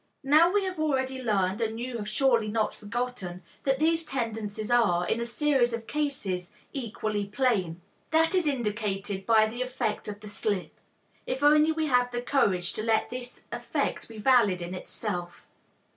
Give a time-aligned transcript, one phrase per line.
[0.23, 5.07] Now we have already learned, and you have surely not forgotten, that these tendencies are,
[5.07, 7.81] in a series of cases, equally plain.
[8.09, 10.73] That is indicated by the effect of the slip,
[11.27, 15.45] if only we have the courage to let this effect be valid in itself.